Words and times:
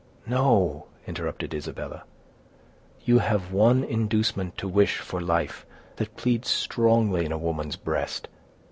"No!" 0.25 0.87
interrupted 1.05 1.53
Isabella; 1.53 2.01
"you 3.05 3.19
have 3.19 3.51
one 3.53 3.83
inducement 3.83 4.57
to 4.57 4.67
wish 4.67 4.97
for 4.97 5.21
life, 5.21 5.63
that 5.97 6.17
pleads 6.17 6.49
strongly 6.49 7.23
in 7.23 7.31
a 7.31 7.37
woman's 7.37 7.75
breast. 7.75 8.27